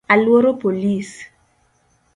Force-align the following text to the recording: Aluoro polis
Aluoro 0.13 0.57
polis 0.61 1.09